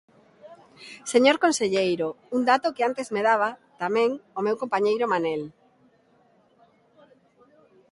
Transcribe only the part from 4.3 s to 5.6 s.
o meu compañeiro Manel.